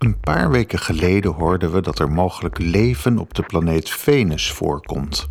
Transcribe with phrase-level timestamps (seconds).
[0.00, 5.30] Een paar weken geleden hoorden we dat er mogelijk leven op de planeet Venus voorkomt.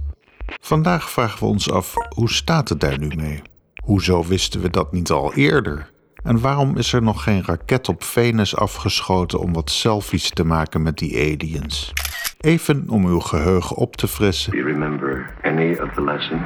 [0.62, 3.42] Vandaag vragen we ons af hoe staat het daar nu mee?
[3.84, 5.92] Hoezo wisten we dat niet al eerder?
[6.24, 10.82] En waarom is er nog geen raket op Venus afgeschoten om wat selfies te maken
[10.82, 11.94] met die aliens?
[12.40, 14.52] Even om uw geheugen op te frissen.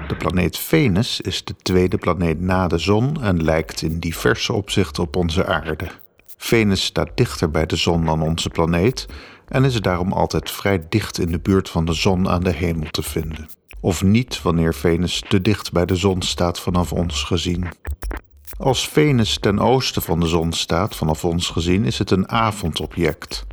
[0.07, 5.03] De planeet Venus is de tweede planeet na de zon en lijkt in diverse opzichten
[5.03, 5.87] op onze aarde.
[6.38, 9.07] Venus staat dichter bij de zon dan onze planeet
[9.47, 12.89] en is daarom altijd vrij dicht in de buurt van de zon aan de hemel
[12.92, 13.50] te vinden.
[13.79, 17.68] Of niet wanneer Venus te dicht bij de zon staat vanaf ons gezien.
[18.57, 23.45] Als Venus ten oosten van de zon staat vanaf ons gezien is het een avondobject.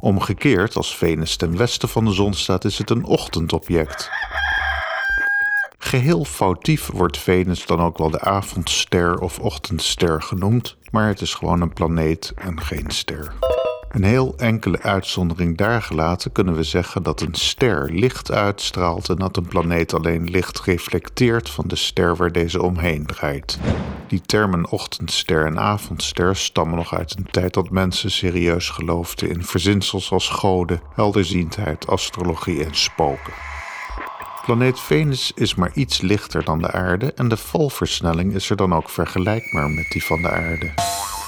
[0.00, 4.10] Omgekeerd, als Venus ten westen van de zon staat, is het een ochtendobject.
[5.78, 11.34] Geheel foutief wordt Venus dan ook wel de avondster of ochtendster genoemd, maar het is
[11.34, 13.32] gewoon een planeet en geen ster.
[13.88, 19.16] Een heel enkele uitzondering daar gelaten kunnen we zeggen dat een ster licht uitstraalt en
[19.16, 23.58] dat een planeet alleen licht reflecteert van de ster waar deze omheen draait.
[24.06, 29.44] Die termen ochtendster en avondster stammen nog uit een tijd dat mensen serieus geloofden in
[29.44, 33.32] verzinsels als goden, helderziendheid, astrologie en spoken.
[34.48, 38.74] Planeet Venus is maar iets lichter dan de aarde en de valversnelling is er dan
[38.74, 40.72] ook vergelijkbaar met die van de aarde.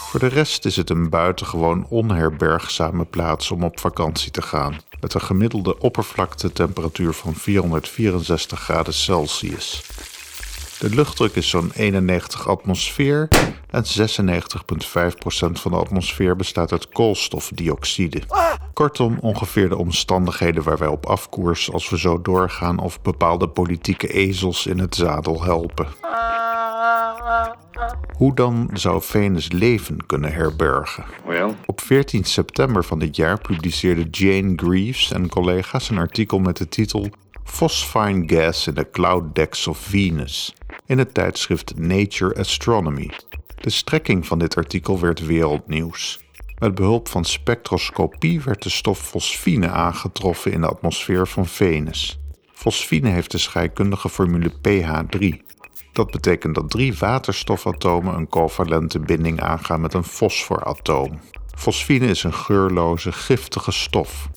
[0.09, 5.15] Voor de rest is het een buitengewoon onherbergzame plaats om op vakantie te gaan, met
[5.15, 9.83] een gemiddelde oppervlaktetemperatuur van 464 graden Celsius.
[10.79, 13.29] De luchtdruk is zo'n 91 atmosfeer
[13.71, 13.93] en 96,5%
[15.53, 18.23] van de atmosfeer bestaat uit koolstofdioxide.
[18.81, 24.13] Kortom, ongeveer de omstandigheden waar wij op afkoers als we zo doorgaan of bepaalde politieke
[24.13, 25.87] ezels in het zadel helpen.
[28.17, 31.05] Hoe dan zou Venus leven kunnen herbergen?
[31.67, 36.69] Op 14 september van dit jaar publiceerde Jane Greaves en collega's een artikel met de
[36.69, 37.09] titel
[37.45, 40.55] Phosphine Gas in the Cloud Decks of Venus
[40.87, 43.11] in het tijdschrift Nature Astronomy.
[43.61, 46.29] De strekking van dit artikel werd wereldnieuws.
[46.61, 52.19] Met behulp van spectroscopie werd de stof fosfine aangetroffen in de atmosfeer van Venus.
[52.53, 55.29] Fosfine heeft de scheikundige formule pH3.
[55.93, 61.21] Dat betekent dat drie waterstofatomen een covalente binding aangaan met een fosforatoom.
[61.55, 64.29] Fosfine is een geurloze, giftige stof.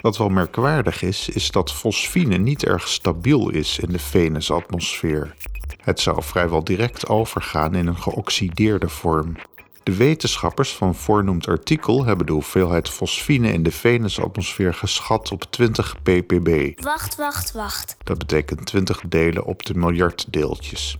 [0.00, 5.34] Wat wel merkwaardig is, is dat fosfine niet erg stabiel is in de Venusatmosfeer.
[5.80, 9.36] Het zou vrijwel direct overgaan in een geoxideerde vorm.
[9.86, 16.02] De wetenschappers van voornoemd artikel hebben de hoeveelheid fosfine in de Venusatmosfeer geschat op 20
[16.02, 16.80] ppb.
[16.84, 17.96] Wacht, wacht, wacht.
[18.04, 20.96] Dat betekent 20 delen op de miljard deeltjes.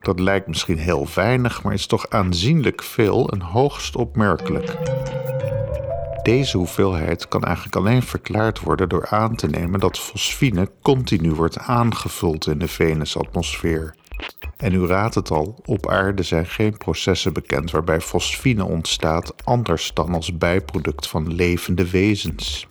[0.00, 4.76] Dat lijkt misschien heel weinig, maar is toch aanzienlijk veel en hoogst opmerkelijk.
[6.22, 11.58] Deze hoeveelheid kan eigenlijk alleen verklaard worden door aan te nemen dat fosfine continu wordt
[11.58, 13.94] aangevuld in de Venusatmosfeer.
[14.56, 19.90] En u raadt het al, op aarde zijn geen processen bekend waarbij fosfine ontstaat anders
[19.94, 22.68] dan als bijproduct van levende wezens.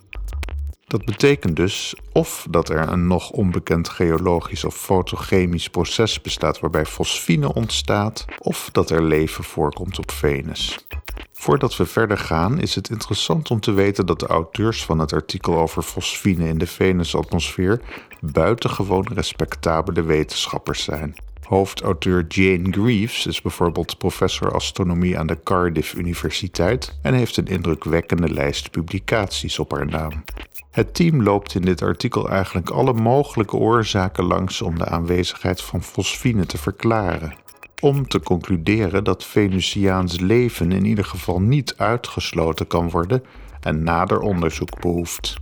[0.87, 6.85] Dat betekent dus of dat er een nog onbekend geologisch of fotochemisch proces bestaat waarbij
[6.85, 10.85] fosfine ontstaat, of dat er leven voorkomt op Venus.
[11.33, 15.13] Voordat we verder gaan, is het interessant om te weten dat de auteurs van het
[15.13, 17.81] artikel over fosfine in de Venusatmosfeer
[18.21, 21.15] buitengewoon respectabele wetenschappers zijn.
[21.49, 28.33] Hoofdauteur Jane Greaves is bijvoorbeeld professor astronomie aan de Cardiff Universiteit en heeft een indrukwekkende
[28.33, 30.23] lijst publicaties op haar naam.
[30.71, 35.83] Het team loopt in dit artikel eigenlijk alle mogelijke oorzaken langs om de aanwezigheid van
[35.83, 37.35] fosfine te verklaren.
[37.81, 43.23] Om te concluderen dat Venusiaans leven in ieder geval niet uitgesloten kan worden
[43.59, 45.35] en nader onderzoek behoeft.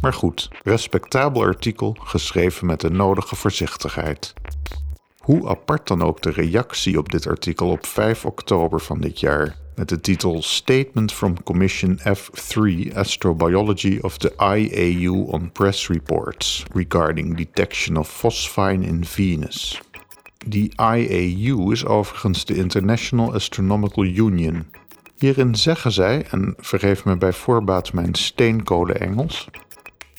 [0.00, 4.34] Maar goed, respectabel artikel, geschreven met de nodige voorzichtigheid.
[5.22, 9.56] Hoe apart dan ook de reactie op dit artikel op 5 oktober van dit jaar,
[9.74, 17.36] met de titel Statement from Commission F3 Astrobiology of the IAU on Press Reports regarding
[17.36, 19.80] detection of phosphine in Venus.
[20.46, 24.66] Die IAU is overigens de International Astronomical Union.
[25.18, 29.48] Hierin zeggen zij, en vergeef me bij voorbaat mijn steenkolen Engels,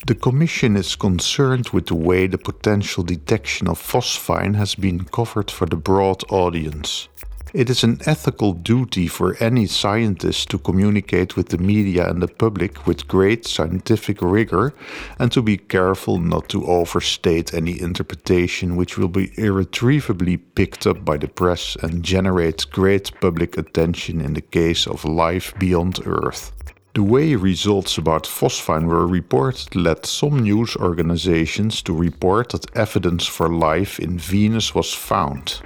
[0.05, 5.49] The Commission is concerned with the way the potential detection of phosphine has been covered
[5.49, 7.07] for the broad audience.
[7.53, 12.27] It is an ethical duty for any scientist to communicate with the media and the
[12.27, 14.73] public with great scientific rigor
[15.19, 21.05] and to be careful not to overstate any interpretation which will be irretrievably picked up
[21.05, 26.51] by the press and generate great public attention in the case of life beyond Earth.
[26.95, 33.25] The way results about phosphine were reported led some news organizations to report that evidence
[33.25, 35.59] for life in Venus was found.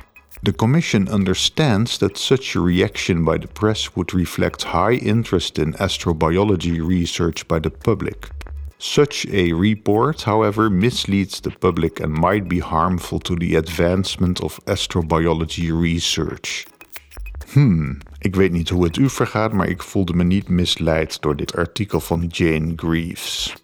[0.44, 5.74] The Commission understands that such a reaction by the press would reflect high interest in
[5.74, 8.30] astrobiology research by the public.
[8.80, 14.64] Such a report, however, misleads the public and might be harmful to the advancement of
[14.66, 16.68] astrobiology research.
[17.52, 21.36] Hmm, ik weet niet hoe het u vergaat, maar ik voelde me niet misleid door
[21.36, 23.56] dit artikel van Jane Greaves.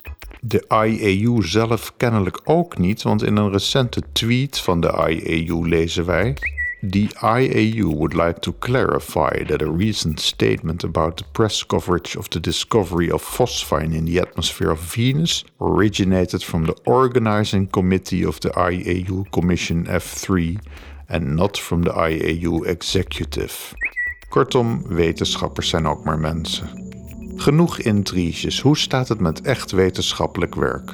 [0.42, 6.06] De IAU zelf kennelijk ook niet, want in een recente tweet van de IAU lezen
[6.06, 6.38] wij.
[6.90, 12.28] The IAU would like to clarify that a recent statement about the press coverage of
[12.28, 18.40] the discovery of phosphine in the atmosphere of Venus originated from the organizing committee of
[18.40, 20.58] the IAU Commission F3
[21.14, 23.76] and not from the IAU executive.
[24.30, 26.92] Kortom, wetenschappers zijn ook maar mensen.
[27.36, 28.60] Genoeg intriges.
[28.60, 30.94] Hoe staat het met echt wetenschappelijk werk?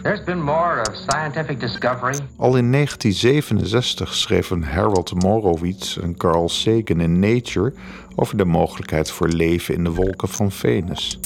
[2.37, 7.73] Al in 1967 schreven Harold Morowitz en Carl Sagan in Nature
[8.15, 11.19] over de mogelijkheid voor leven in de wolken van Venus.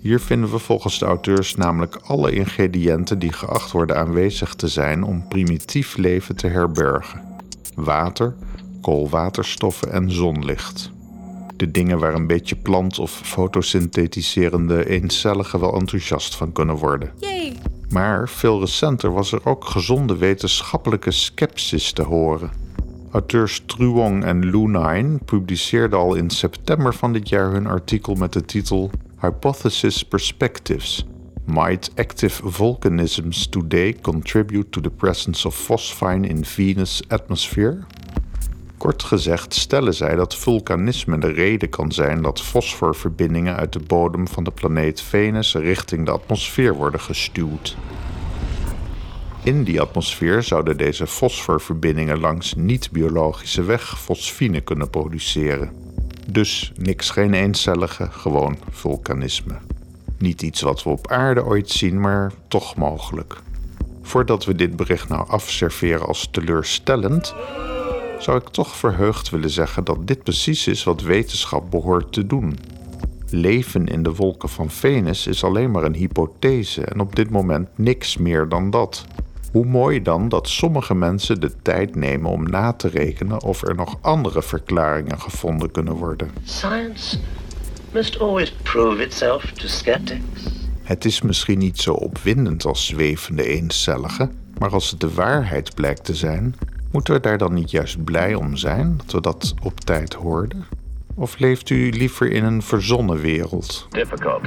[0.00, 5.02] Hier vinden we volgens de auteurs namelijk alle ingrediënten die geacht worden aanwezig te zijn
[5.02, 7.29] om primitief leven te herbergen:
[7.84, 8.34] water,
[8.80, 10.90] koolwaterstoffen en zonlicht
[11.60, 17.12] de dingen waar een beetje plant- of fotosynthetiserende eencelligen wel enthousiast van kunnen worden.
[17.18, 17.56] Yay.
[17.88, 22.50] Maar veel recenter was er ook gezonde wetenschappelijke skepsis te horen.
[23.10, 28.44] Auteurs Truong en Lunine publiceerden al in september van dit jaar hun artikel met de
[28.44, 28.90] titel
[29.20, 31.06] Hypothesis Perspectives.
[31.44, 37.78] Might active volcanisms today contribute to the presence of phosphine in Venus' atmosphere?
[38.76, 44.28] Kort gezegd stellen zij dat vulkanisme de reden kan zijn dat fosforverbindingen uit de bodem
[44.28, 47.76] van de planeet Venus richting de atmosfeer worden gestuwd.
[49.42, 55.72] In die atmosfeer zouden deze fosforverbindingen langs niet-biologische weg fosfine kunnen produceren.
[56.26, 59.58] Dus niks geen eencellige, gewoon vulkanisme.
[60.20, 63.36] Niet iets wat we op aarde ooit zien, maar toch mogelijk.
[64.02, 67.34] Voordat we dit bericht nou afserveren als teleurstellend,
[68.18, 72.58] zou ik toch verheugd willen zeggen dat dit precies is wat wetenschap behoort te doen.
[73.30, 77.68] Leven in de wolken van Venus is alleen maar een hypothese en op dit moment
[77.74, 79.04] niks meer dan dat.
[79.52, 83.74] Hoe mooi dan dat sommige mensen de tijd nemen om na te rekenen of er
[83.74, 86.30] nog andere verklaringen gevonden kunnen worden.
[86.44, 87.18] Science
[87.92, 90.42] must always prove itself to skeptics.
[90.82, 96.04] Het is misschien niet zo opwindend als zwevende eencellige, maar als het de waarheid blijkt
[96.04, 96.54] te zijn,
[96.90, 100.66] Moeten we daar dan niet juist blij om zijn dat we dat op tijd hoorden?
[101.14, 103.86] Of leeft u liever in een verzonnen wereld?
[103.90, 104.42] Difficult,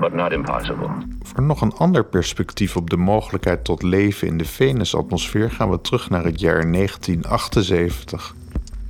[0.00, 0.90] but not impossible.
[1.22, 5.80] Voor nog een ander perspectief op de mogelijkheid tot leven in de Venusatmosfeer gaan we
[5.80, 8.34] terug naar het jaar 1978.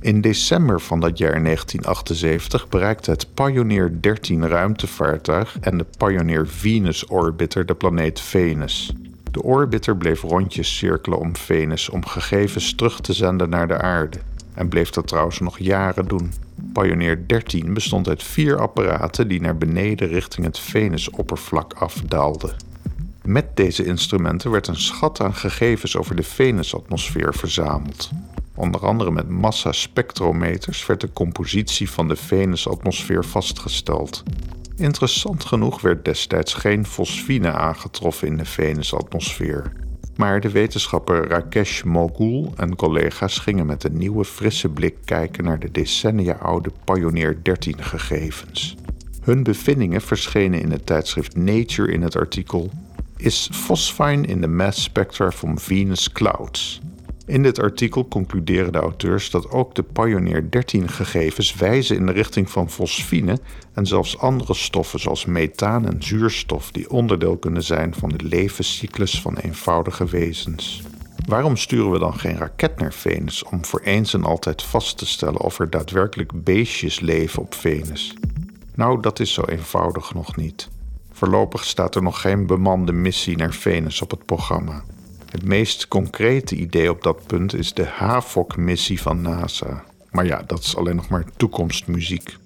[0.01, 7.05] In december van dat jaar 1978 bereikte het Pioneer 13 ruimtevaartuig en de Pioneer Venus
[7.05, 8.93] Orbiter de planeet Venus.
[9.31, 14.17] De orbiter bleef rondjes cirkelen om Venus om gegevens terug te zenden naar de aarde
[14.53, 16.33] en bleef dat trouwens nog jaren doen.
[16.73, 22.55] Pioneer 13 bestond uit vier apparaten die naar beneden richting het Venusoppervlak afdaalden.
[23.23, 28.09] Met deze instrumenten werd een schat aan gegevens over de Venusatmosfeer verzameld.
[28.61, 34.23] Onder andere met massaspectrometers werd de compositie van de Venusatmosfeer vastgesteld.
[34.75, 39.71] Interessant genoeg werd destijds geen fosfine aangetroffen in de Venusatmosfeer.
[40.15, 45.59] Maar de wetenschapper Rakesh Mogul en collega's gingen met een nieuwe frisse blik kijken naar
[45.59, 48.75] de decennia oude Pioneer 13 gegevens.
[49.21, 52.69] Hun bevindingen verschenen in het tijdschrift Nature in het artikel
[53.17, 56.81] Is phosphine in the mass spectra from Venus clouds?
[57.31, 62.11] In dit artikel concluderen de auteurs dat ook de Pioneer 13 gegevens wijzen in de
[62.11, 63.39] richting van fosfine
[63.73, 69.21] en zelfs andere stoffen zoals methaan en zuurstof die onderdeel kunnen zijn van de levenscyclus
[69.21, 70.83] van eenvoudige wezens.
[71.27, 75.05] Waarom sturen we dan geen raket naar Venus om voor eens en altijd vast te
[75.05, 78.13] stellen of er daadwerkelijk beestjes leven op Venus?
[78.75, 80.69] Nou, dat is zo eenvoudig nog niet.
[81.11, 84.83] Voorlopig staat er nog geen bemande missie naar Venus op het programma.
[85.31, 89.83] Het meest concrete idee op dat punt is de HAVOC-missie van NASA.
[90.09, 92.37] Maar ja, dat is alleen nog maar toekomstmuziek.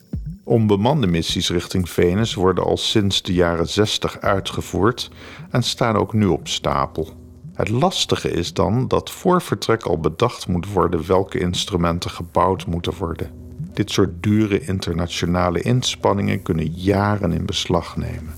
[0.44, 5.10] Onbemande missies richting Venus worden al sinds de jaren 60 uitgevoerd
[5.50, 7.10] en staan ook nu op stapel.
[7.54, 12.94] Het lastige is dan dat voor vertrek al bedacht moet worden welke instrumenten gebouwd moeten
[12.98, 13.32] worden.
[13.74, 18.34] Dit soort dure internationale inspanningen kunnen jaren in beslag nemen.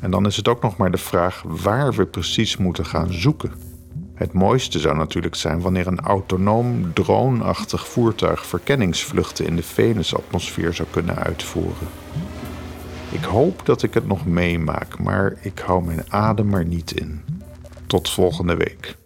[0.00, 3.68] En dan is het ook nog maar de vraag waar we precies moeten gaan zoeken.
[4.18, 10.88] Het mooiste zou natuurlijk zijn wanneer een autonoom, droneachtig voertuig verkenningsvluchten in de Venusatmosfeer zou
[10.90, 11.88] kunnen uitvoeren.
[13.10, 17.24] Ik hoop dat ik het nog meemaak, maar ik hou mijn adem er niet in.
[17.86, 18.96] Tot volgende week.